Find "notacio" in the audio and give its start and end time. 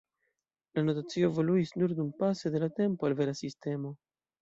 0.85-1.27